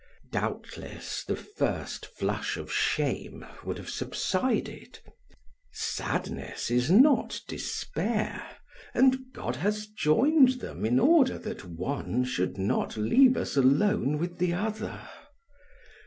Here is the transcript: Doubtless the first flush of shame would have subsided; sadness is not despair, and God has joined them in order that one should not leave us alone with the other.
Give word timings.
Doubtless 0.31 1.23
the 1.23 1.35
first 1.35 2.07
flush 2.07 2.57
of 2.57 2.71
shame 2.73 3.45
would 3.63 3.77
have 3.77 3.91
subsided; 3.91 4.97
sadness 5.71 6.71
is 6.71 6.89
not 6.89 7.39
despair, 7.47 8.43
and 8.95 9.31
God 9.31 9.57
has 9.57 9.85
joined 9.85 10.53
them 10.59 10.85
in 10.87 10.99
order 10.99 11.37
that 11.37 11.65
one 11.65 12.23
should 12.23 12.57
not 12.57 12.97
leave 12.97 13.37
us 13.37 13.55
alone 13.55 14.17
with 14.17 14.39
the 14.39 14.55
other. 14.55 15.07